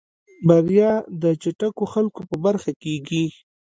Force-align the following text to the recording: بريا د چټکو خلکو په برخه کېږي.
بريا 0.47 0.91
د 1.21 1.23
چټکو 1.41 1.83
خلکو 1.93 2.21
په 2.29 2.35
برخه 2.45 2.71
کېږي. 2.83 3.25